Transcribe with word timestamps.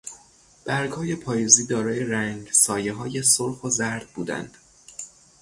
برگهای 0.65 1.15
پاییزی 1.15 1.65
دارای 1.67 1.99
رنگسایههای 2.03 3.23
سرخ 3.23 3.63
و 3.63 3.69
زرد 3.69 4.07
بودند. 4.13 4.57